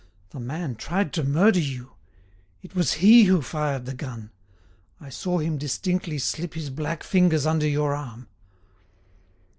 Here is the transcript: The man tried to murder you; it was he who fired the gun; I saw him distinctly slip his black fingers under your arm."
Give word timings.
The 0.31 0.39
man 0.39 0.77
tried 0.77 1.13
to 1.13 1.23
murder 1.23 1.59
you; 1.59 1.91
it 2.63 2.73
was 2.73 2.93
he 2.93 3.25
who 3.25 3.43
fired 3.43 3.85
the 3.85 3.93
gun; 3.93 4.31
I 4.99 5.09
saw 5.09 5.37
him 5.37 5.59
distinctly 5.59 6.17
slip 6.17 6.55
his 6.55 6.71
black 6.71 7.03
fingers 7.03 7.45
under 7.45 7.67
your 7.67 7.93
arm." 7.93 8.27